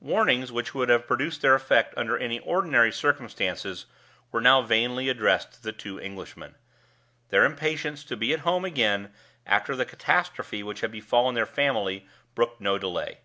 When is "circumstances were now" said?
2.92-4.60